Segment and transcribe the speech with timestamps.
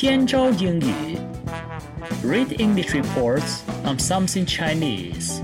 [0.00, 1.20] Tianchao Yingyu.
[2.24, 5.42] Read English reports on something Chinese.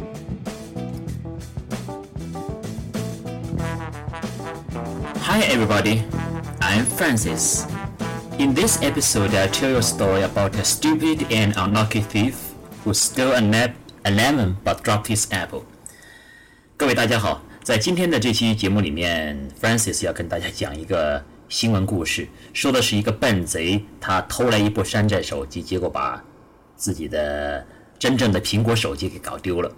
[5.21, 6.03] Hi everybody,
[6.63, 7.67] I'm Francis.
[8.39, 12.95] In this episode, I'll tell you a story about a stupid and unlucky thief who
[12.95, 13.77] stole a, nap,
[14.07, 15.67] a lemon but dropped his apple.
[16.79, 26.23] 各位大家好，在今天的这期节目里面，Francis 要跟大家讲一个新闻故事，说的是一个笨贼，他偷来一部山寨手机，结果把
[26.75, 27.65] 自己的
[28.01, 29.71] 真正的苹果手机给搞丢了。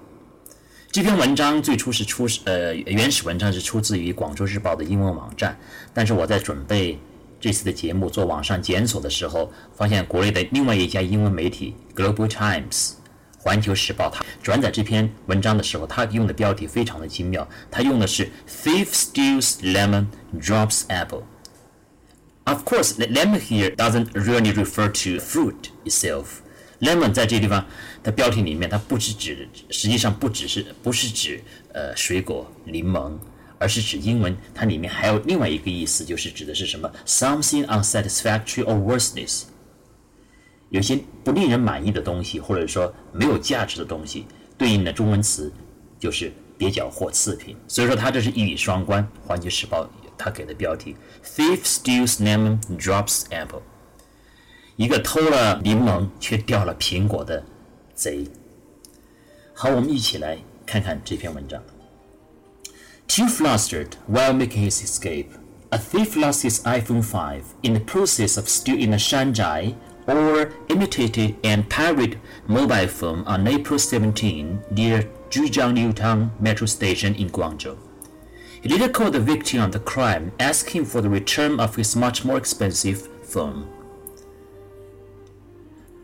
[0.90, 5.58] 这篇文章最初是出呃原始文章是出自于广州日报的英文网站，
[5.92, 6.98] 但是我在准备
[7.38, 12.92] 这次的节目做网上检索的时候，发现国内的另外一家英文媒体 Global Times
[13.38, 20.06] 环球时报，它转载这篇文章的时候，它用的标题非常的精妙，它用的是 Thief steals lemon
[20.40, 21.24] drops apple。
[22.48, 26.40] Of course, lemon here doesn't really refer to fruit itself.
[26.80, 27.66] Lemon 在这地方，
[28.02, 31.42] 它标题里面它不是指，实际上不只是不是指
[31.74, 33.12] 呃水果柠檬，
[33.58, 39.42] 而是指英文它里面还有另外一个意思，就是指的是什么 something unsatisfactory or worthless，
[40.70, 44.24] 有些不令人满意的东西，或者说没有价值的东西，
[44.56, 45.52] 对应的中文词
[46.00, 47.54] 就是蹩脚或次品。
[47.66, 49.84] 所以说它这是一语双关，《环球时报》。
[50.18, 53.62] 他给的标题 “Thief steals lemon, drops apple”，
[54.76, 57.44] 一个偷了柠檬却掉了苹果的
[57.94, 58.26] 贼。
[59.54, 61.62] 好，我们一起来看看这篇文章。
[63.06, 65.28] Too flustered while making his escape,
[65.70, 69.74] a thief lost his iPhone 5 in the process of stealing a shanzhai
[70.06, 77.30] or imitated and pirated mobile phone on April 17 near Zhujiang town metro station in
[77.30, 77.76] Guangzhou.
[78.60, 82.24] He later called the victim of the crime, asking for the return of his much
[82.24, 83.64] more expensive phone.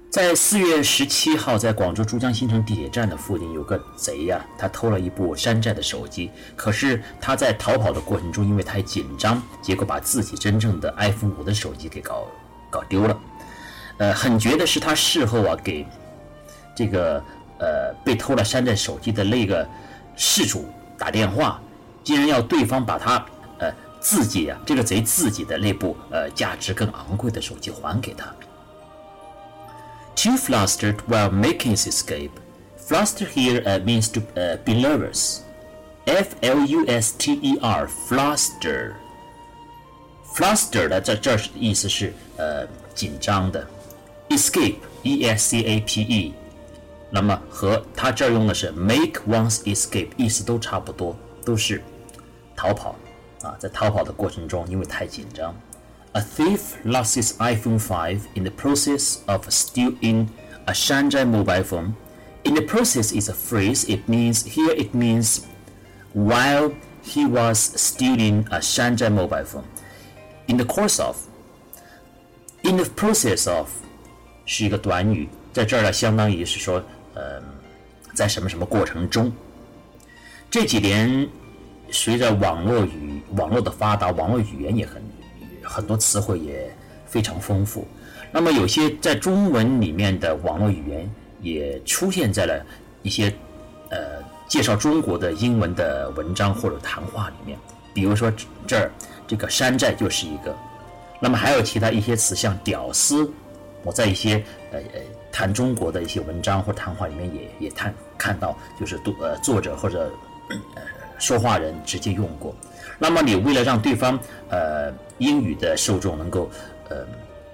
[0.08, 6.30] 在四月十七号，在广州珠江新城地铁站的附近，有个贼呀，他偷了一部山寨的手机。
[6.54, 12.28] 可是他在逃跑的过程中，因为太紧张，结果把自己真正的 iPhone 五的手机给搞
[12.70, 13.20] 搞丢了。
[13.98, 15.84] 呃，很绝的是，他事后啊，给
[16.76, 17.20] 这个
[17.58, 19.68] 呃被偷了山寨手机的那个
[20.14, 21.60] 事主打电话。
[22.04, 23.24] 竟然要对方把他
[23.58, 28.26] 呃自己啊这个贼自己的那部呃价值更昂贵的手机还给他。
[30.14, 32.30] Too flustered while making his escape.
[32.86, 35.40] Fluster here uh, means to uh, be nervous.
[36.06, 38.92] F L U S T E R, fluster.
[40.34, 43.66] Fluster 的在这儿意思是呃紧张的。
[44.28, 46.34] Escape, E S C A P E，
[47.10, 51.82] 那么和他这儿用的是 make one's escape，意思都差不多，都是。
[52.56, 52.94] 逃跑
[53.42, 55.54] 啊，在逃跑的过程中，因为太紧张
[56.12, 60.28] ，A thief lost his iPhone 5 in the process of stealing
[60.66, 61.92] a shanzhai mobile phone.
[62.44, 63.84] In the process is a phrase.
[63.86, 65.40] It means here it means
[66.12, 66.72] while
[67.02, 69.64] he was stealing a shanzhai mobile phone.
[70.46, 71.16] In the course of,
[72.62, 73.68] in the process of
[74.46, 76.82] 是一个短语，在这儿呢，相当于是说，
[77.14, 77.42] 嗯、呃，
[78.14, 79.32] 在什么什么过程中。
[80.50, 81.28] 这几年
[81.90, 85.02] 随着网络语网络的发达，网络语言也很
[85.62, 86.68] 很多词汇也
[87.06, 87.86] 非常丰富。
[88.32, 91.08] 那么有些在中文里面的网络语言
[91.40, 92.66] 也出现在了
[93.02, 93.32] 一些
[93.90, 93.98] 呃
[94.48, 97.56] 介绍中国的英文的文章或者谈话里面。
[97.92, 98.32] 比如说
[98.66, 98.90] 这儿
[99.26, 100.54] 这个山寨就是一个。
[101.20, 103.32] 那么还有其他一些词，像屌丝，
[103.84, 105.00] 我在一些呃呃
[105.30, 110.10] 谈中国的一些文章或谈话里面也也谈看到，就是读呃作者或者
[110.48, 110.82] 呃。
[111.24, 112.54] 说话人直接用过，
[112.98, 114.20] 那么你为了让对方
[114.50, 116.50] 呃英语的受众能够
[116.90, 116.96] 呃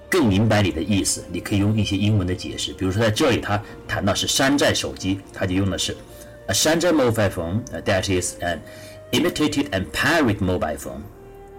[0.08, 2.72] 更明白你的意思，你可以用一些英文的解释。
[2.72, 5.96] 比如说在这里他谈到是山寨手机，他就用的是
[6.48, 8.58] a 山寨 mobile phone that is an
[9.12, 11.02] imitated and pirated mobile phone。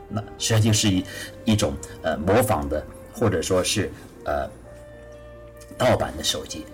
[0.09, 1.05] 那实际上就是一
[1.45, 3.89] 一种呃模仿的或者说是
[4.25, 4.49] 呃
[5.77, 6.65] 盗版的手机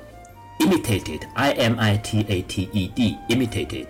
[0.61, 3.85] ，imitated i m i t a t e d imitated。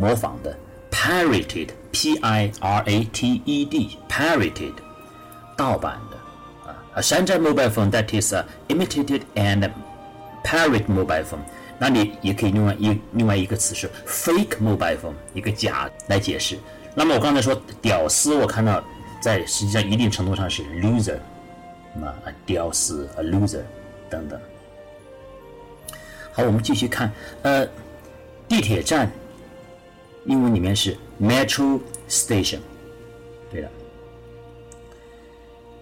[0.00, 0.56] 模仿的
[0.90, 4.72] ，pirated，p i r a t e d，pirated，
[5.58, 6.16] 盗版的
[6.96, 9.70] 啊山寨 mobile phone that is a imitated and
[10.42, 11.44] pirate mobile phone。
[11.78, 16.58] 那你也可以另外一另外一个词是 fake mobile phone，一个假来解释。
[16.94, 18.82] 那么我刚才说屌丝，我看到
[19.20, 21.18] 在实际上一定程度上是 loser，
[21.94, 23.60] 那啊屌丝，a loser
[24.08, 24.40] 等等。
[26.32, 27.12] 好，我们继续看，
[27.42, 27.66] 呃，
[28.48, 29.10] 地铁站。
[30.25, 31.79] 英文里面是 metro
[32.09, 32.59] station，
[33.51, 33.69] 对的。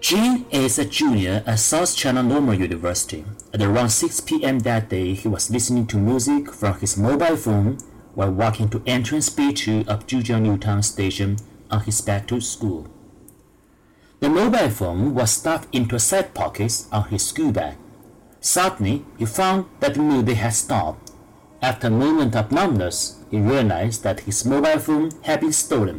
[0.00, 3.24] Jin is a junior at South China Normal University.
[3.52, 4.60] At around 6 p.m.
[4.60, 7.78] that day, he was listening to music from his mobile phone
[8.14, 11.38] while walking to entrance B2 of Zhujiang Newtown Station
[11.70, 12.86] on his back to school.
[14.20, 17.76] The mobile phone was stuffed into a side pocket on his school bag.
[18.40, 21.12] Suddenly, he found that the music had stopped.
[21.62, 25.95] After a moment of numbness, he realized that his mobile phone had been stolen.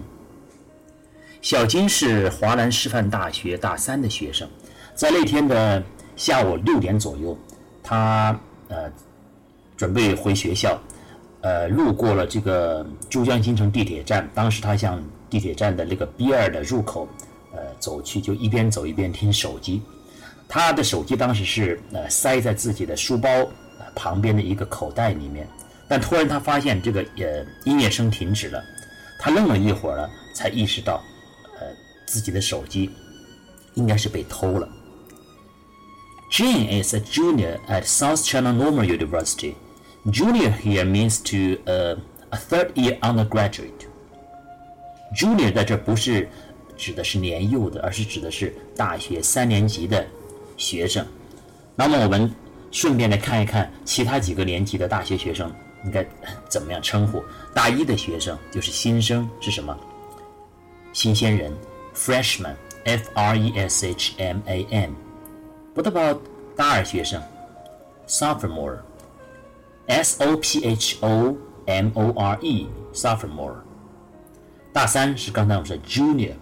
[1.43, 4.49] 小金是华南师范大学大三的学生，
[4.95, 5.83] 在那天的
[6.15, 7.37] 下午六点左右，
[7.83, 8.39] 他
[8.69, 8.93] 呃
[9.77, 10.79] 准备回学校，
[11.41, 17.09] 呃路过了这个珠江新城地铁站，当时他向地铁站的那个 B 二的入口
[17.53, 19.81] 呃走去，就一边走一边听手机。
[20.47, 23.29] 他的手机当时是呃塞在自己的书包
[23.95, 25.49] 旁边的一个口袋里面，
[25.91, 28.65] 但突然他发现这个呃音乐声停止了，
[29.19, 31.03] 他愣了一会儿了，才意识到。
[31.59, 31.67] 呃
[32.07, 32.91] 自己的手机
[33.75, 34.69] 应该是被偷了。
[36.29, 39.55] Jane is a junior at South China Normal University.
[40.07, 41.97] Junior here means to a,
[42.31, 43.87] a third year undergraduate.
[45.15, 46.29] Junior 在这不是
[46.77, 50.05] 指的是年幼的，而是指的是大学三年级的
[50.57, 51.07] 学生。
[51.77, 52.33] 那么我们
[52.73, 55.53] 顺便来看一看其他几个年级的大学学生
[55.85, 56.07] 应该
[56.49, 57.23] 怎么样称呼。
[57.55, 59.77] 大一的学生就是新生，是什么？
[60.93, 61.53] 新鲜人。
[61.93, 62.55] freshman,
[62.85, 64.95] F R E S H M A N.
[65.75, 66.21] What about
[66.57, 67.21] 大二学生
[68.07, 68.79] ？sophomore,
[69.89, 71.37] S O P H O
[71.67, 73.57] M O R E, sophomore.
[74.73, 76.35] 大三是刚才我们说 junior，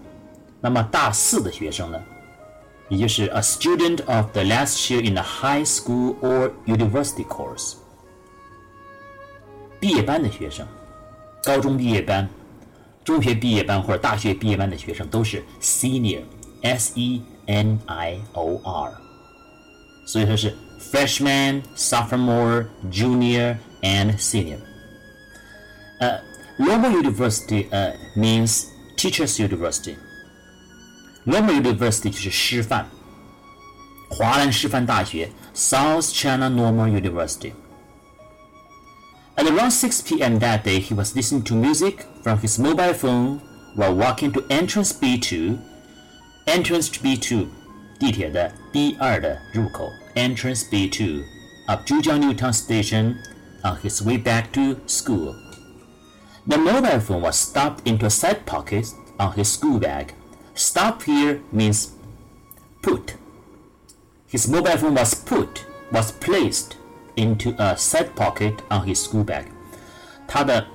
[0.61, 1.99] 那么大四的学生呢，
[2.91, 7.77] 也就是 a student of the last year in a high school or university course。
[9.81, 10.67] 毕业班的学生，
[11.45, 12.29] 高中毕业班
[13.05, 18.93] 中学毕业班或者大学毕业班的学生都是 senior，s e n i o r，
[20.07, 20.57] 所以说是
[20.93, 24.59] freshman、sophomore、junior and senior。
[26.01, 26.21] 呃
[26.59, 28.65] ，Normal University 呃 means
[28.97, 29.97] teachers university。
[31.25, 32.87] Normal University 就是师范，
[34.11, 37.53] 华南师范大学 South China Normal University。
[39.38, 40.40] At around 6 p.m.
[40.40, 43.40] that day, he was listening to music from his mobile phone
[43.76, 45.60] while walking to entrance B2.
[46.46, 47.48] Entrance B2,
[48.00, 51.24] 地铁的 B2 的入口 Entrance B2
[51.68, 53.16] of Zhujiang Newtown Station
[53.64, 55.36] on his way back to school.
[56.46, 58.86] The mobile phone was stuffed into a side pocket
[59.18, 60.14] on his school bag.
[60.54, 61.94] Stuff here means
[62.82, 63.16] put.
[64.28, 66.76] His mobile phone was put, was placed
[67.18, 69.46] into a side pocket on his school bag。
[70.28, 70.66] 他的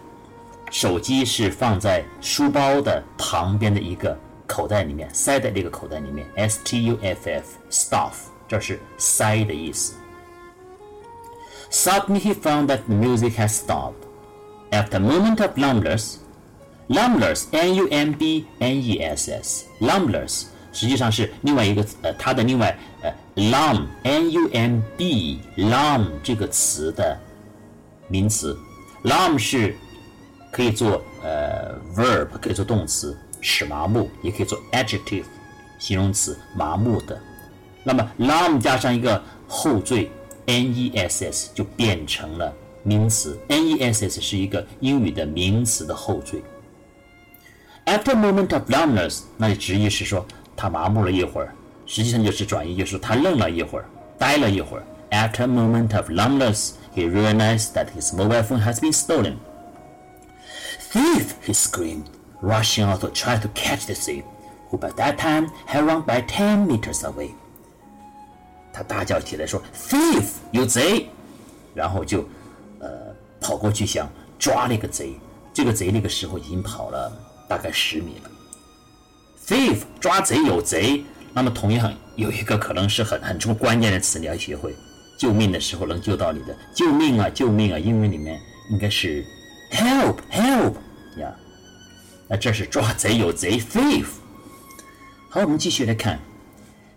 [0.71, 6.27] 手机是放在书包的旁边的一个口袋里面，塞在这个口袋里面。
[6.37, 8.13] S T U F F stuff，
[8.47, 9.95] 这是塞的意思。
[11.71, 14.07] Suddenly he found that the music had stopped.
[14.71, 16.19] After a moment of numbness,
[16.89, 18.47] numbness, N-U-M-B-N-E-S-S,
[19.81, 22.79] numbness 实际上是另外一个呃，它的另外
[23.36, 27.18] 呃，numb n u m b numb 这个词的
[28.08, 28.58] 名词
[29.04, 29.76] ，numb 是
[30.52, 35.26] 可以做呃 verb，可以做动词，使麻木，也可以做 adjective
[35.80, 37.20] 形容词，麻木的。
[37.84, 40.10] 那么 numb 加上一个后缀
[40.46, 46.42] n e s s 就变成了名词，n e s s 是一个英语的名词的后缀。
[47.86, 50.26] After a moment of numbness，那就直译是说。
[50.56, 51.52] 他麻木了一会儿，
[51.86, 53.86] 实际上就是转移，就是他愣了一会儿，
[54.18, 54.84] 呆了一会儿。
[55.12, 59.36] After a moment of numbness, he realized that his mobile phone has been stolen.
[60.92, 61.34] Thief!
[61.46, 62.06] he screamed,
[62.42, 64.24] rushing out to try to catch the thief,
[64.70, 67.32] who by that time had run by ten meters away.
[68.72, 71.10] 他大叫起来说：“Thief，有贼！”
[71.76, 72.28] 然后就，
[72.80, 74.10] 呃，跑过去想
[74.40, 75.14] 抓那个贼。
[75.54, 77.12] 这个贼那个时候已经跑了
[77.48, 78.32] 大概十米了。
[79.46, 84.75] thief 抓贼有贼，那么同样有一个可能是很很重关键的词，你要学会，
[85.19, 87.79] 救命的时候能救到你的，救命啊救命啊！
[87.79, 89.25] 英文里面应该是
[89.71, 90.75] help help
[91.19, 91.35] 呀，
[92.29, 94.07] 那这是抓贼有贼 thief。
[95.29, 96.19] 好，我们继续来看，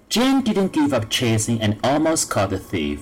[0.10, 3.00] Jane didn't give up chasing and almost caught the thief,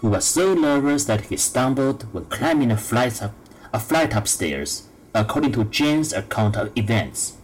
[0.00, 3.30] who was so nervous that he stumbled when climbing a flight up
[3.72, 4.82] a flight upstairs,
[5.12, 7.34] according to Jane's account of events.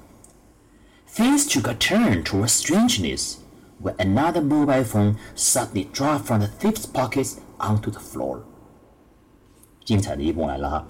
[1.15, 3.37] Things took a turn toward strangeness
[3.79, 8.39] when another mobile phone suddenly dropped from the thief's pockets onto the floor.
[9.85, 10.87] 精彩的一幕来了哈！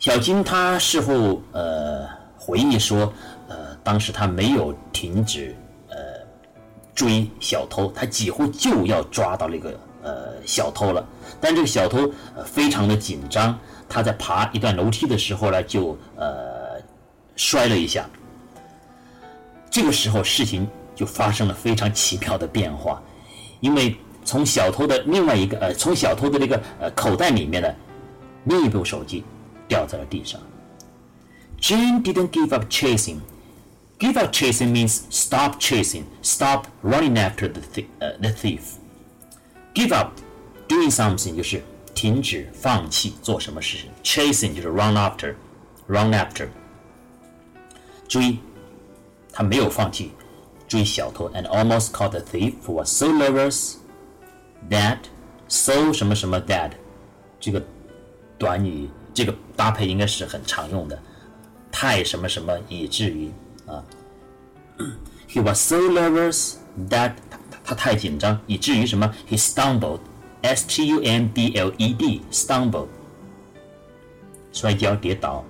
[0.00, 3.12] 小金他事后呃回忆说，
[3.46, 5.54] 呃当时他没有停止
[5.88, 5.96] 呃
[6.96, 11.06] 追小偷，他几乎就要抓到那个呃小偷了。
[11.40, 13.56] 但这个小偷呃非常的紧张，
[13.88, 16.53] 他在爬一段楼梯的时候呢，就呃
[17.36, 18.08] 摔了一下。
[19.70, 23.02] 这个时候事情就发生了非常奇妙的变化，
[23.60, 27.74] 因为从小偷的另外一个呃从小偷的那个呃口袋里面的
[28.44, 29.24] 另一部手机
[29.66, 30.40] 掉在了地上。
[31.60, 33.18] Jane didn't give up chasing.
[33.98, 38.76] Give up chasing means stop chasing, stop running after the th uh, the thief.
[39.72, 40.20] Give up
[40.68, 41.62] doing something 就是
[41.94, 45.34] 停止、放弃做什么事情，chasing 就是 run after,
[45.86, 46.48] run after
[48.08, 48.38] 追，
[49.32, 50.12] 他没有放弃
[50.68, 53.74] 追小偷，and almost caught the thief who was so nervous
[54.70, 54.98] that
[55.48, 56.72] so 什么什么 that
[57.40, 57.62] 这个
[58.38, 60.98] 短语这个搭配应该是很常用的。
[61.70, 63.30] 太什么什么，以至于
[63.66, 63.82] 啊
[65.28, 66.54] ，He was so nervous
[66.88, 72.86] that 他他太紧张，以至于什么？He stumbled，S T U M B L E D，stumbled，
[74.52, 75.44] 摔跤跌倒。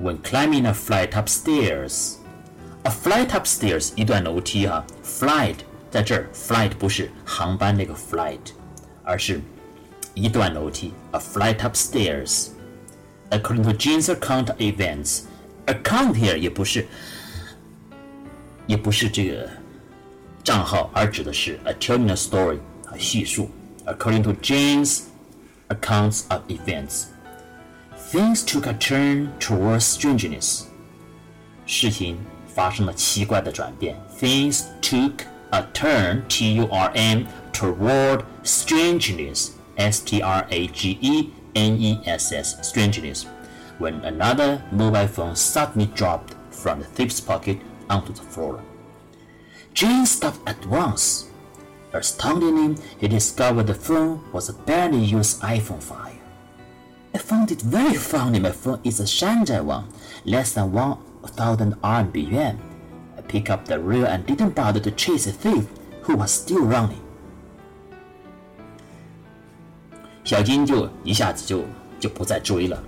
[0.00, 5.56] When climbing a flight upstairs，a flight upstairs 一段楼梯哈，flight
[5.90, 8.38] 在这儿，flight 不是航班那个 flight，
[9.04, 9.40] 而是
[10.14, 16.84] 一段楼梯，a flight upstairs。According to Jane's account of events。account here 也不是，
[18.66, 19.48] 也不是这个
[20.42, 23.48] 账号，而指的是 a telling a story 啊叙述。
[23.86, 25.02] According to James'
[25.68, 27.04] accounts of events,
[28.06, 30.64] things took a turn towards strangeness.
[31.66, 33.96] 事情发生了奇怪的转变。
[34.18, 40.28] Things took a turn, T-U-R-N, toward strangeness, S-T-R-A-G-E-N-E-S-S,
[42.62, 43.26] strangeness
[43.78, 47.58] when another mobile phone suddenly dropped from the thief's pocket
[47.90, 48.62] onto the floor.
[49.74, 51.28] Jane stopped at once.
[51.92, 56.15] Astoundingly, he discovered the phone was a barely used iPhone 5.
[57.17, 59.85] I found it very funny my phone is a Shanghai one,
[60.23, 62.59] less than 1000 RMB yuan.
[63.17, 65.65] I pick up the real and didn't bother to chase a thief
[66.03, 67.01] who was still running.
[70.23, 71.63] 小金就一下子就
[71.99, 72.83] 就不再追了。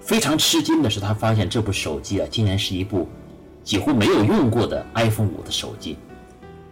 [0.00, 3.06] 非常吃惊的是，他发现这部手机啊，竟然是一部
[3.62, 5.98] 几乎没有用过的 iPhone 五的手机，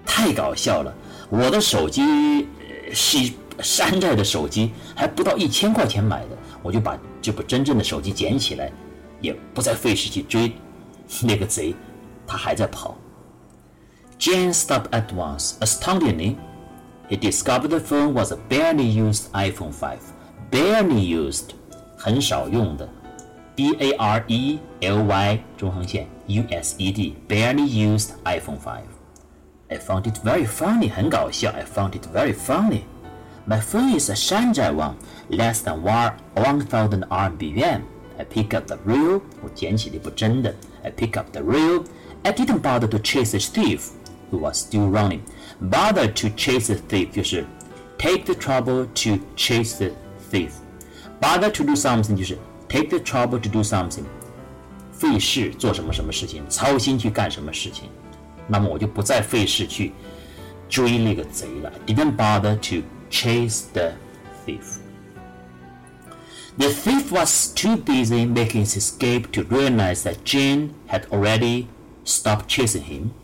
[0.07, 0.95] 太搞笑了！
[1.29, 2.49] 我的手机
[2.91, 8.72] 是山寨的手机，还不到一千块钱买的，我就把这部真正的手机捡起来，
[9.20, 10.52] 也不再费事去追
[11.22, 11.76] 那个贼，
[12.26, 12.98] 他还在跑。
[14.20, 15.54] Jane stopped at once.
[15.60, 16.36] Astoundingly,
[17.10, 19.98] he discovered the phone was a barely used iPhone 5.
[20.52, 21.52] Barely used，
[21.98, 22.88] 很少用的。
[23.56, 28.82] B A R E L Y 中横线 U S E D barely used iPhone 5.
[29.70, 30.92] I found it very funny.
[30.92, 31.52] 很搞笑.
[31.52, 32.82] I found it very funny.
[33.49, 34.97] My phone is a shanzhai one,
[35.29, 37.85] less than one one thousand RMB yuan.
[38.19, 40.53] I pick up the real，我捡起了一部真的。
[40.83, 41.85] I pick up the real.
[42.25, 43.91] I didn't bother to chase the thief,
[44.33, 45.21] who was still running.
[45.61, 47.47] Bother to chase the thief 就是
[47.99, 49.93] take the trouble to chase the
[50.29, 50.51] thief.
[51.21, 52.37] Bother to do something 就是
[52.69, 54.05] take the trouble to do something.
[54.93, 57.89] 费事做什么什么事情，操心去干什么事情。
[58.49, 59.93] 那么我就不再费事去
[60.69, 61.73] 追那个贼了。
[61.87, 63.95] Didn't bother to chase the
[64.45, 64.79] thief.
[66.59, 71.69] The thief was too busy making his escape to realize that Jane had already
[72.05, 73.15] stopped chasing him.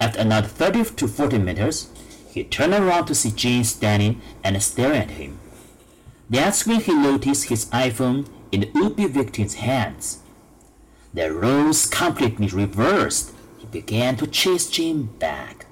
[0.00, 1.88] After another 30 to 40 meters,
[2.30, 5.38] he turned around to see Jane standing and staring at him.
[6.28, 10.18] That's when he noticed his iPhone in the would-be victim's hands.
[11.14, 13.32] The roles completely reversed.
[13.56, 15.64] He began to chase Jim back.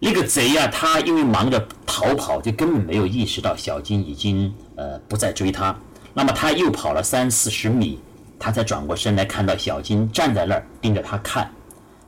[0.00, 5.76] 那个贼呀、啊，他因为忙着逃跑，就根本没有意识到小金已经呃不再追他。
[6.14, 7.98] 那么他又跑了三四十米，
[8.38, 11.50] 他才转过身来，看到小金站在那儿盯着他看。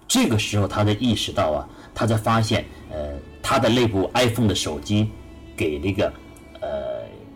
[0.06, 3.11] 这个时候，他才意识到啊，他才发现，呃，
[3.42, 5.11] 他的那部 iPhone 的手机
[5.56, 6.12] 给那个
[6.61, 6.68] 呃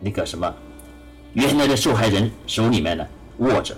[0.00, 0.52] 那个什么，
[1.32, 3.04] 原来的受害人手里面呢
[3.38, 3.76] 握着。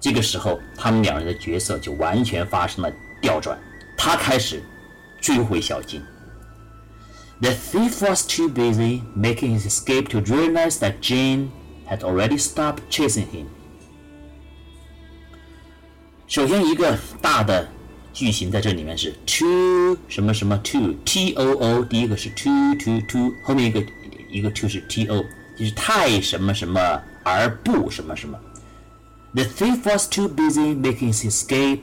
[0.00, 3.56] 这个时候，他们两人的角色就完全发生了调转。
[3.96, 4.62] 他开始
[5.23, 6.01] 追回小金。
[7.41, 11.49] The thief was too busy making his escape to realize that Jane
[11.87, 13.45] had already stopped chasing him。
[16.27, 17.69] 首先，一个大的
[18.13, 23.83] 句型在这里面是 too 什么什么 too t o o，第一个是 too too too，后面一个。
[24.31, 25.25] 一个 to 是 t o，
[25.57, 26.79] 就是太什么什么
[27.23, 28.39] 而不什么什么。
[29.33, 31.79] The thief was too busy making his escape。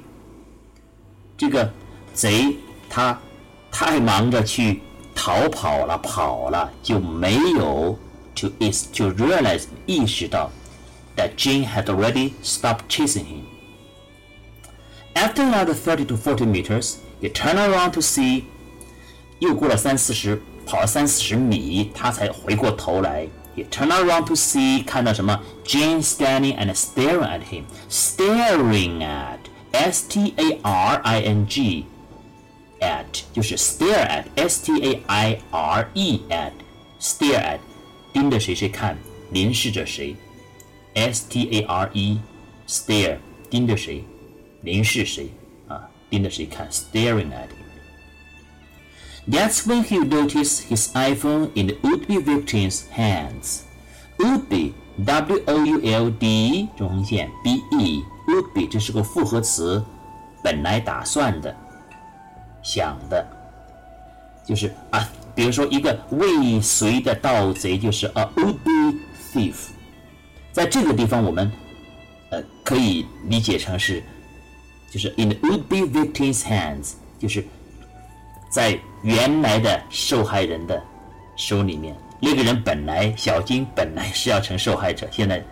[1.37, 1.73] 这个
[2.15, 2.55] 贼
[2.89, 3.19] 他
[3.71, 4.83] 太忙着去
[5.15, 7.99] 逃跑了，跑了就没有
[8.35, 10.51] to is to realize 意识到
[11.17, 13.43] that Jane had already stopped chasing him.
[15.15, 18.45] After another 30 to 40 meters, he turned around to see
[19.39, 23.27] 又过了三四十，跑了三四十米，他才回过头来。
[23.57, 25.41] He turned around to see 看到什么？
[25.65, 27.65] Jane standing and staring at him.
[27.89, 29.39] Staring at
[29.73, 31.87] S T A R I N G
[32.81, 36.53] at 就是 stare at S T A I R E at
[37.01, 37.59] stare at
[38.13, 38.97] 盯着谁谁看，
[39.31, 40.17] 凝视着谁。
[40.95, 42.19] S T A R E
[42.67, 43.19] stare
[43.51, 44.05] 盯着谁，
[44.63, 45.31] 凝视谁
[45.69, 45.89] 啊？
[46.09, 46.69] 盯着谁看？
[46.71, 47.67] Staring at him.
[49.29, 53.63] That's when he noticed his iPhone in the would-be victim's hands.
[54.19, 54.73] Would-be,
[55.05, 59.85] W-O-U-L-D 中横线 B-E, would-be 这是个复合词，
[60.43, 61.55] 本来打算的，
[62.62, 63.26] 想的，
[64.46, 69.00] 就是啊，比如说一个未遂的盗贼就是 a would-be
[69.34, 69.56] thief。
[70.52, 71.52] 在这个地方，我们
[72.30, 74.04] 呃可以理解成是，
[74.92, 77.46] 就是 in would-be victim's hands，就是
[78.50, 80.82] 在原来的受害人的
[81.38, 85.44] 手里面，那个人本来小金本来是要成受害者，现在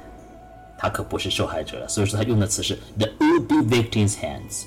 [0.77, 4.65] 他可不是受害者了，所以说他用的词是 the would-be victim's hands。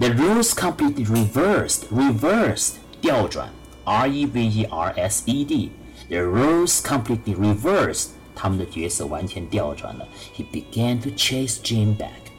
[0.00, 3.48] The roles completely reversed, reversed 调转，
[3.84, 10.06] R E V E R S E D。The roles completely reversed，他们的角色完全调转了。
[10.36, 12.30] He began to chase Jim back.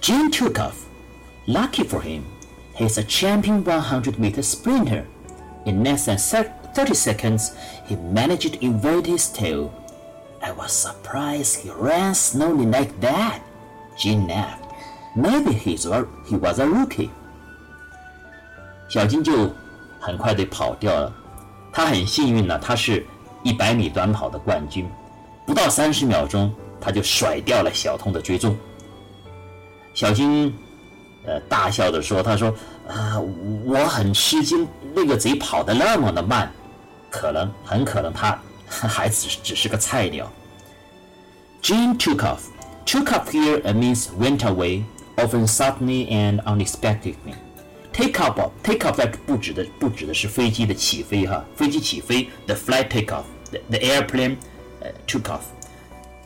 [0.00, 0.86] Jim took off.
[1.46, 2.24] Lucky for him,
[2.74, 5.04] he's a champion 100-meter sprinter.
[5.64, 7.52] In less than 30 seconds,
[7.86, 9.72] he managed to evade his tail.
[10.42, 13.40] I was surprised he ran slowly like that.
[13.98, 14.67] Jim laughed.
[15.19, 17.09] Maybe he's a, he was a rookie.
[18.87, 19.51] 小金就
[19.99, 21.13] 很快地跑掉了。
[21.73, 23.05] 他很幸运呢，他是
[23.43, 24.89] 一百米短跑的冠军，
[25.45, 28.57] 不到三十秒钟他就甩掉了小童的追踪。
[29.93, 30.55] 小金
[31.25, 32.53] 呃大笑着说：“他说
[32.87, 33.19] 啊，
[33.65, 36.49] 我很吃惊，那个贼跑得那么的慢，
[37.09, 40.31] 可能很可能他还只只是个菜鸟。”
[41.61, 42.39] Jim took off.
[42.85, 44.83] Took off here and means went away,
[45.18, 47.34] often suddenly and unexpectedly.
[47.92, 54.36] Take off, take off 在不指的不指的是飞机的起飞哈，飞机起飞，the flight take off，the the airplane
[54.80, 55.42] 呃 took off，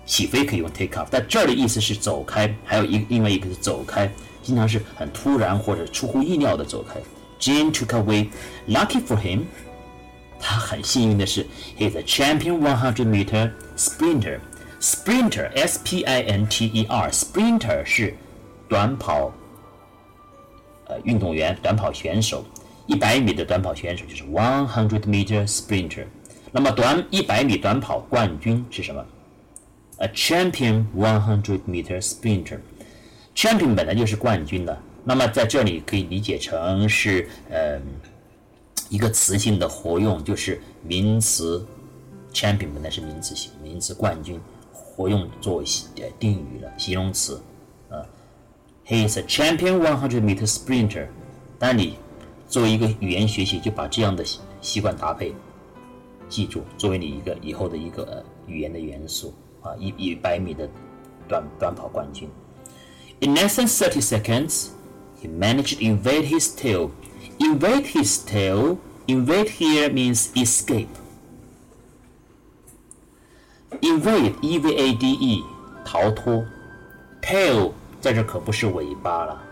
[0.07, 4.11] 起飞可以用 take off，但这儿的意思是走开，还有一另外一个是走开，
[4.43, 6.99] 经常是很突然或者出乎意料的走开。
[7.39, 8.29] Jim took away.
[8.67, 9.43] Lucky for him，
[10.41, 11.47] 他很幸运的是，
[11.79, 18.15] he's a champion 100 meter sprinter。Sprinter, S-P-I-N-T-E-R, sprinter 是
[18.74, 19.32] 短跑，
[20.88, 22.44] 呃，运动员，短跑选手，
[22.88, 26.08] 一百米的短跑选手就是 one hundred meter sprinter。
[26.52, 29.06] 那么短一百米短跑冠军是什么
[29.98, 32.58] ？A champion one hundred meter sprinter。
[33.36, 37.80] Champion 本来就是冠军的，那么在这里可以理解成是呃
[38.90, 41.64] 一个词性的活用，就是名词
[42.34, 44.42] champion 本来是名词性，名词冠军。
[44.72, 45.66] 活用作为
[45.98, 47.40] 呃定语了，形容词，
[48.87, 51.09] ，He is a champion 100 meter sprinter。
[51.59, 51.99] 但你
[52.49, 54.25] 作为一个语言学习，就把这样的
[54.61, 55.35] 习惯搭配
[56.29, 60.69] 记住，作为你一个以后的一个呃语言的元素啊，一一百米的
[61.27, 62.29] 短短跑冠军。
[63.21, 64.69] In less than 30 seconds,
[65.21, 66.91] he managed to evade his tail.
[67.39, 68.79] Evade his tail.
[69.07, 70.89] Evade here means escape.
[73.81, 75.45] Evade, E-V-A-D-E，
[75.85, 76.45] 逃脱。
[77.23, 79.43] Tail 在这可不是尾巴了，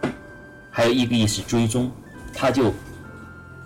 [0.71, 1.91] 还有一个意思追踪，
[2.35, 2.73] 他就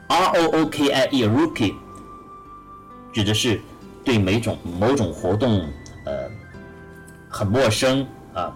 [0.07, 1.73] R O O K I E rookie
[3.11, 3.61] 指的是
[4.03, 5.67] 对每种某种活动
[6.05, 6.29] 呃
[7.29, 8.53] 很陌生啊，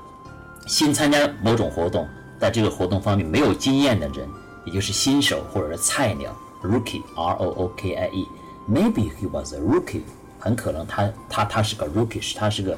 [0.67, 2.07] 新参加某种活动，
[2.39, 4.27] 在这个活动方面没有经验的人，
[4.65, 6.35] 也就是新手或者是菜鸟。
[6.63, 8.27] Rookie R O O K I E.
[8.67, 10.01] Maybe he was a rookie.
[10.39, 12.77] 很可能他他他是个 rookie，他是个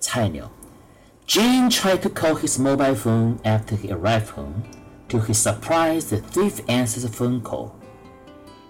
[0.00, 0.50] 菜鸟。
[1.26, 4.64] Jane tried to call his mobile phone after he arrived home,
[5.12, 7.74] To his surprise, the thief answered the phone call.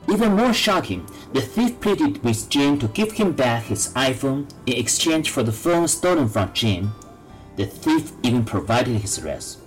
[0.08, 4.76] Even more shocking, the thief pleaded with Jim to give him back his iPhone in
[4.76, 6.90] exchange for the phone stolen from Jim.
[7.54, 9.58] The thief even provided his address.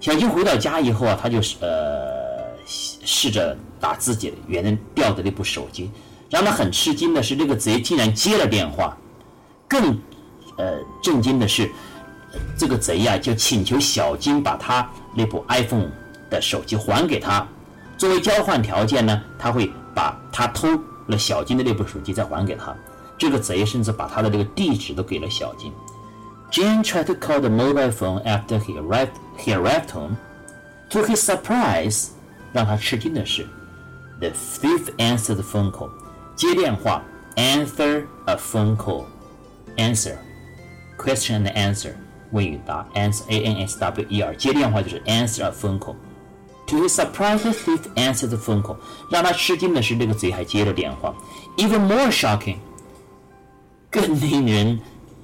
[0.00, 5.90] 小金回到家以后啊，他就呃试着打自己原来掉的那部手机。
[6.28, 8.98] 让他很吃惊的是，这个贼竟然接了电话。
[9.66, 9.98] 更
[10.57, 11.69] 呃震惊的是，
[12.57, 15.89] 这个贼呀就请求小金把他那部 iPhone
[16.29, 17.47] 的手机还给他。
[17.97, 20.67] 作为交换条件呢，他会把他偷
[21.07, 22.75] 了小金的那部手机再还给他。
[23.17, 25.71] 这个贼甚至把他的这个地址都给了小金。
[26.51, 29.11] Jane tried to call the mobile phone after he arrived.
[29.37, 30.15] He arrived home.
[30.89, 32.09] To his surprise，
[32.51, 33.47] 让他吃惊的是
[34.19, 35.89] ，the thief answered the phone call。
[36.35, 37.03] 接电话
[37.35, 40.17] ，answer a phone call，answer。
[40.90, 41.94] answer question and answer
[42.32, 47.52] 问与答，answer a n s w e r 接电话就是 answer a phone call。To his surprise, the
[47.52, 48.76] thief answered the phone call。
[49.10, 51.14] 让他吃惊的是，这个贼还接了电话。
[51.56, 52.56] Even more shocking，
[53.90, 54.80] 更令人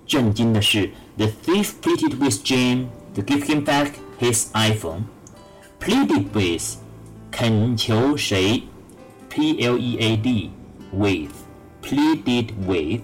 [0.06, 6.76] 震惊的是，the thief pleaded with Jim to give him back his iPhone。pleaded with，
[7.32, 8.62] 恳求谁？
[9.28, 10.50] P L E A D
[10.92, 11.32] with
[11.82, 13.00] pleaded with。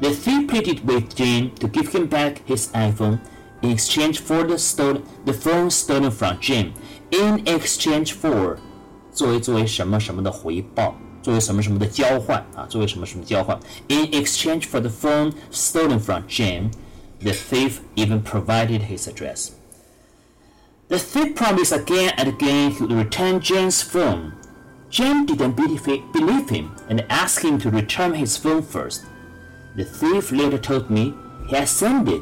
[0.00, 3.20] The thief pleaded with Jim to give him back his iPhone
[3.62, 6.74] in exchange for the stolen the phone stolen from Jim.
[7.10, 8.58] In exchange for，
[9.12, 13.58] 作为作为什么什么的回报，作为什么什么的交换啊，作为什么什么交换。
[13.88, 16.70] In exchange for the phone stolen from Jim,
[17.20, 19.52] the thief even provided his address.
[20.88, 24.32] The thief promised again and again he would return Jim's phone.
[24.90, 29.06] Jim didn't believe him and asked him to return his phone first.
[29.75, 31.13] The thief later told me
[31.47, 32.21] he had sent it,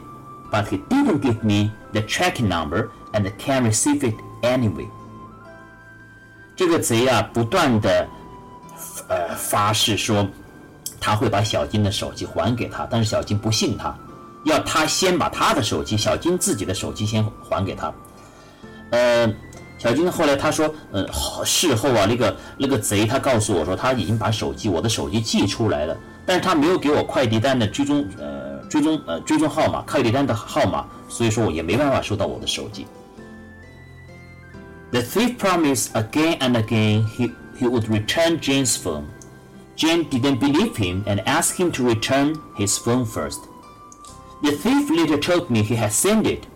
[0.52, 4.88] but he didn't give me the tracking number and can't receive it anyway.
[6.56, 8.08] 这个贼啊，不断的
[9.08, 10.28] 呃发誓说
[11.00, 13.96] 他会把小金的手机还给他，但是小金不信他，
[14.44, 17.94] 要他先把他的手机，小金自己的手机先还给他。
[18.92, 19.32] 呃，
[19.78, 21.08] 小金后来他说，呃，
[21.46, 25.96] 事后啊，那个那个贼他告诉我说他已经把手机我的手机寄出来了。
[26.27, 32.87] 但是他没有给我快递单的追踪，呃，追踪，呃，追踪号码，快递单的号码，所以说我也没办法收到我的手机。
[34.93, 39.05] The thief promised again and again he he would return Jane's phone.
[39.75, 43.41] Jane didn't believe him and asked him to return his phone first.
[44.43, 46.47] The thief later told me he had sent it,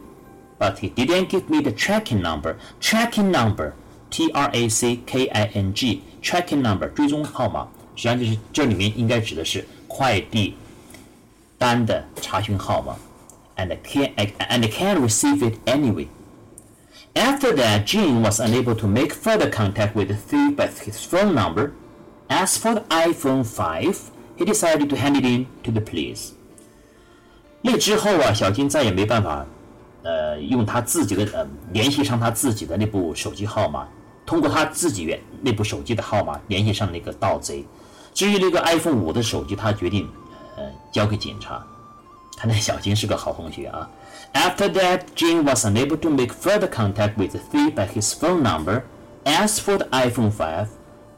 [0.59, 2.57] but he didn't give me the tracking number.
[2.79, 3.73] Tracking number,
[4.11, 7.67] T R A C K I N G, tracking number 追踪号码。
[7.95, 10.55] 实际上就是这里面应该指的是快递
[11.59, 12.97] 单的查询号码，
[13.57, 16.07] and can and can receive it anyway.
[17.15, 21.33] After that, Gene was unable to make further contact with the thief by his phone
[21.33, 21.71] number.
[22.29, 26.33] As for the iPhone 5, he decided to hand it in to the police.
[27.63, 29.47] 那之后啊，小金再也没办法，
[30.03, 33.89] 呃，用他自己的呃联系上他自己的那部手机号码，
[34.27, 37.65] 通过他自己原那部手机的号码联系上那个盗贼。
[38.15, 40.09] 至于那个 iPhone 五的手机，他决定，
[40.57, 41.65] 呃，交给警察。
[42.37, 43.89] 看来小金是个好同学啊。
[44.35, 48.83] After that, Jim was unable to make further contact with the thief by his phone number.
[49.25, 50.67] As for the iPhone 5,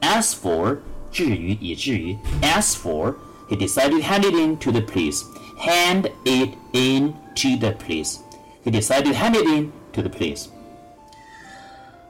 [0.00, 0.78] as for
[1.10, 3.16] 至于以至于 as for,
[3.48, 5.22] he decided to hand it in to the police.
[5.58, 8.18] Hand it in to the police.
[8.64, 10.46] He decided to hand it in to the police.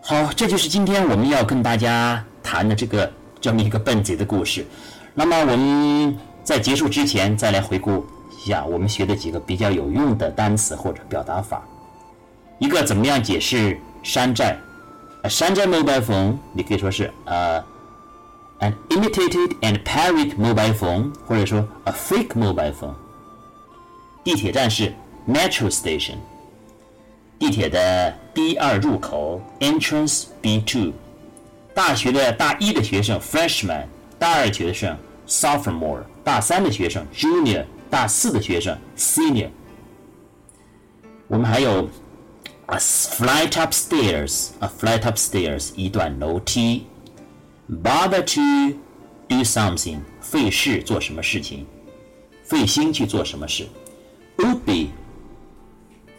[0.02, 3.10] 好，这就是今天我们要跟大家谈的这个
[3.43, 4.65] 这么一个笨贼的故事。
[5.13, 11.61] 那么我们在结束之前，再来回顾一下我们学的几个比较有用的单词或者表达法。
[12.57, 14.57] 一个怎么样解释山寨？
[15.29, 17.61] 山寨 mobile phone，你可以说是呃
[18.61, 22.95] ，an imitated and parried mobile phone，或者说 a fake mobile phone。
[24.23, 24.93] 地铁站是
[25.27, 26.15] metro station。
[27.37, 30.93] 地铁的 B 二入口 entrance B two。
[31.74, 33.86] 大学的大一的学生 freshman，
[34.18, 34.96] 大二学生
[35.28, 39.48] sophomore，大三的学生 junior，大四的学生 senior。
[41.28, 41.88] 我们还有
[42.66, 46.86] a flight upstairs，a flight upstairs 一段楼梯，
[47.70, 48.76] bother to
[49.28, 51.66] do something 费事做什么事情，
[52.42, 53.68] 费心去做什么事，
[54.38, 54.90] would be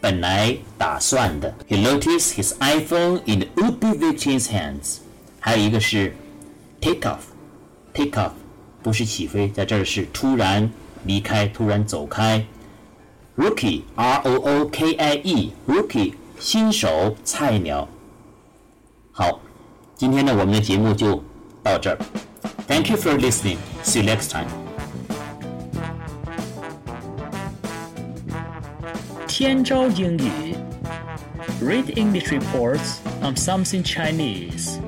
[0.00, 5.00] 本来打算的，he noticed his iPhone in the would-be victim's hands。
[5.45, 6.11] 还有一个是
[6.81, 8.31] take off，take off
[8.81, 10.67] 不是起飞，在这儿是突然
[11.03, 12.43] 离开，突然走开。
[13.37, 17.87] Rookie，R O O K I E，Rookie 新手菜鸟。
[19.11, 19.39] 好，
[19.95, 21.23] 今天呢我们的节目就
[21.61, 21.99] 到这儿。
[22.67, 23.57] Thank you for listening.
[23.83, 24.47] See you next time.
[29.27, 30.55] 天朝英语
[31.61, 34.79] Read English reports on something Chinese.